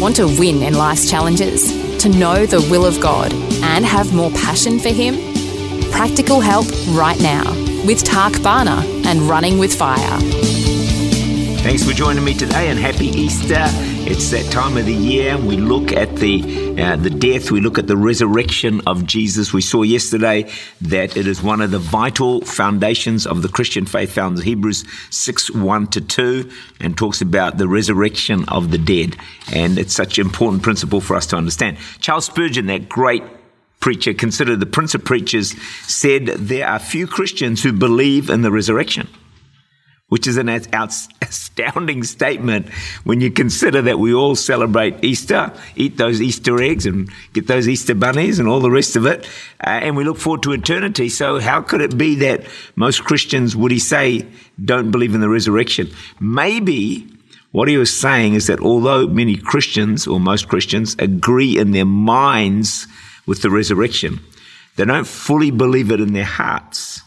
[0.00, 1.98] Want to win in life's challenges?
[1.98, 5.16] To know the will of God and have more passion for Him?
[5.90, 7.44] Practical help right now
[7.84, 10.69] with Tak Bhana and Running with Fire.
[11.62, 13.66] Thanks for joining me today and happy Easter.
[14.08, 15.36] It's that time of the year.
[15.36, 19.52] We look at the uh, the death, we look at the resurrection of Jesus.
[19.52, 24.10] We saw yesterday that it is one of the vital foundations of the Christian faith
[24.10, 29.18] found in Hebrews 6 1 to 2 and talks about the resurrection of the dead.
[29.52, 31.76] And it's such an important principle for us to understand.
[32.00, 33.22] Charles Spurgeon, that great
[33.80, 35.54] preacher, considered the prince of preachers,
[35.86, 39.08] said there are few Christians who believe in the resurrection
[40.10, 40.48] which is an
[41.22, 42.68] astounding statement
[43.04, 47.68] when you consider that we all celebrate Easter, eat those Easter eggs and get those
[47.68, 49.26] Easter bunnies and all the rest of it,
[49.64, 51.08] uh, and we look forward to eternity.
[51.08, 52.44] So how could it be that
[52.76, 54.26] most Christians, would he say,
[54.62, 55.90] don't believe in the resurrection?
[56.20, 57.06] Maybe
[57.52, 61.84] what he was saying is that although many Christians, or most Christians, agree in their
[61.84, 62.86] minds
[63.26, 64.20] with the resurrection,
[64.76, 67.02] they don't fully believe it in their hearts.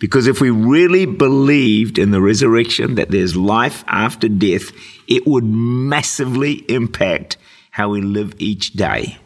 [0.00, 4.70] Because if we really believed in the resurrection, that there's life after death,
[5.08, 7.36] it would massively impact
[7.70, 9.18] how we live each day.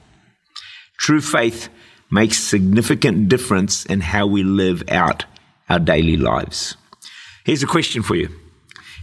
[0.99, 1.69] True faith
[2.11, 5.25] makes significant difference in how we live out
[5.69, 6.77] our daily lives.
[7.45, 8.29] Here's a question for you.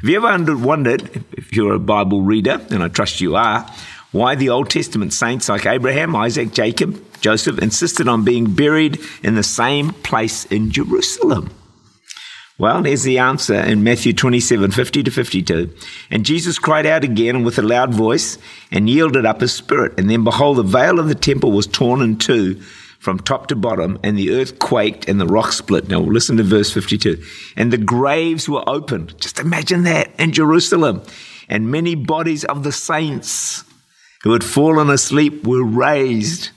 [0.02, 3.70] Have you ever wondered, if you're a Bible reader, and I trust you are,
[4.12, 9.36] why the Old Testament saints like Abraham, Isaac, Jacob, Joseph insisted on being buried in
[9.36, 11.52] the same place in Jerusalem?
[12.60, 15.74] Well, there's the answer in Matthew 27 50 to 52.
[16.12, 18.38] And Jesus cried out again with a loud voice
[18.70, 19.98] and yielded up his spirit.
[19.98, 22.62] And then, behold, the veil of the temple was torn in two
[23.00, 25.88] from top to bottom, and the earth quaked and the rock split.
[25.88, 27.24] Now, listen to verse 52.
[27.56, 29.18] And the graves were opened.
[29.22, 31.02] Just imagine that in Jerusalem.
[31.48, 33.64] And many bodies of the saints
[34.24, 36.50] who had fallen asleep were raised.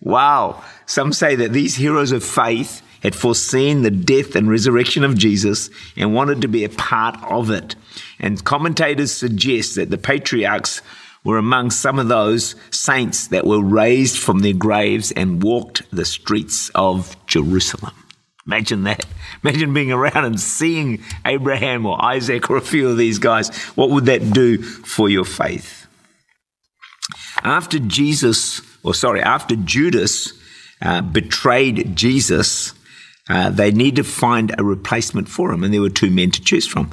[0.00, 0.64] Wow.
[0.86, 5.70] Some say that these heroes of faith had foreseen the death and resurrection of Jesus
[5.96, 7.76] and wanted to be a part of it.
[8.18, 10.80] And commentators suggest that the patriarchs
[11.22, 16.04] were among some of those saints that were raised from their graves and walked the
[16.04, 17.94] streets of Jerusalem.
[18.46, 19.06] Imagine that.
[19.44, 23.54] Imagine being around and seeing Abraham or Isaac or a few of these guys.
[23.74, 25.86] What would that do for your faith?
[27.42, 30.32] After Jesus, or sorry, after Judas
[30.80, 32.72] uh, betrayed Jesus,
[33.28, 36.42] uh, they need to find a replacement for him, and there were two men to
[36.42, 36.90] choose from.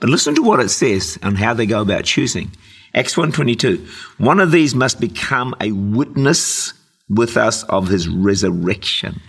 [0.00, 2.50] But listen to what it says and how they go about choosing.
[2.94, 3.86] Acts 1.22,
[4.18, 6.74] one of these must become a witness
[7.08, 9.20] with us of his resurrection.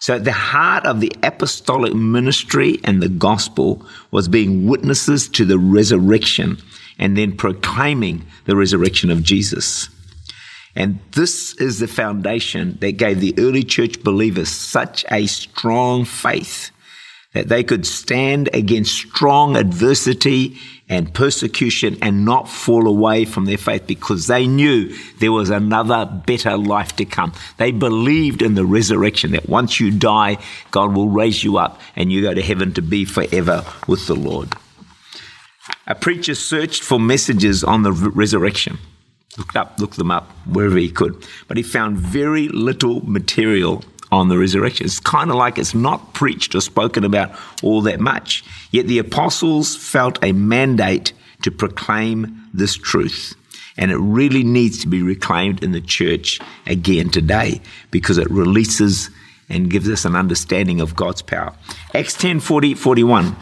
[0.00, 5.44] So at the heart of the apostolic ministry and the gospel was being witnesses to
[5.44, 6.58] the resurrection
[6.98, 9.88] and then proclaiming the resurrection of Jesus.
[10.76, 16.70] And this is the foundation that gave the early church believers such a strong faith
[17.34, 20.56] that they could stand against strong adversity
[20.88, 26.04] and persecution and not fall away from their faith because they knew there was another
[26.04, 27.32] better life to come.
[27.56, 30.38] They believed in the resurrection that once you die,
[30.70, 34.14] God will raise you up and you go to heaven to be forever with the
[34.14, 34.54] Lord.
[35.86, 38.78] A preacher searched for messages on the resurrection
[39.36, 41.26] looked up, looked them up wherever he could.
[41.48, 44.86] But he found very little material on the resurrection.
[44.86, 48.44] It's kind of like it's not preached or spoken about all that much.
[48.70, 51.12] Yet the apostles felt a mandate
[51.42, 53.34] to proclaim this truth.
[53.76, 57.60] And it really needs to be reclaimed in the church again today
[57.90, 59.10] because it releases
[59.48, 61.54] and gives us an understanding of God's power.
[61.92, 63.36] Acts 10 40, 41.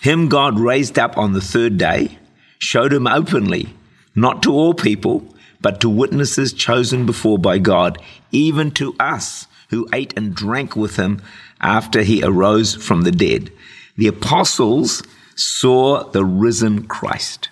[0.00, 2.18] Him God raised up on the third day,
[2.58, 3.74] showed him openly
[4.20, 7.98] not to all people, but to witnesses chosen before by God,
[8.30, 11.20] even to us who ate and drank with him
[11.60, 13.52] after he arose from the dead.
[13.96, 15.02] The apostles
[15.34, 17.50] saw the risen Christ.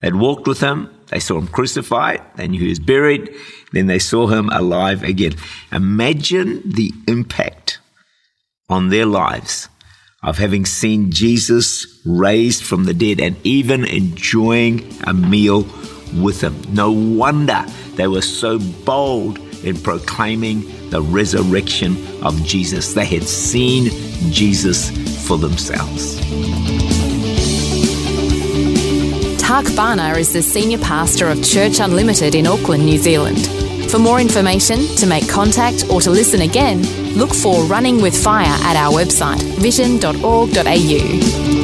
[0.00, 3.34] They'd walked with him, they saw him crucified, they knew he was buried,
[3.72, 5.34] then they saw him alive again.
[5.72, 7.78] Imagine the impact
[8.68, 9.68] on their lives
[10.26, 15.62] of having seen Jesus raised from the dead and even enjoying a meal
[16.20, 16.60] with him.
[16.74, 17.64] No wonder
[17.94, 22.92] they were so bold in proclaiming the resurrection of Jesus.
[22.92, 23.90] They had seen
[24.32, 24.90] Jesus
[25.26, 26.20] for themselves.
[29.40, 33.38] Tak Bhana is the senior pastor of Church Unlimited in Auckland, New Zealand.
[33.90, 36.82] For more information, to make contact, or to listen again,
[37.16, 41.56] look for Running with Fire at our website, vision.org.au.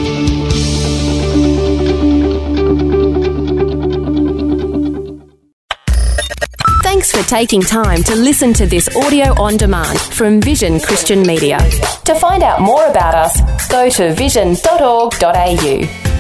[6.83, 11.59] Thanks for taking time to listen to this audio on demand from Vision Christian Media.
[12.05, 16.12] To find out more about us, go to vision.org.au.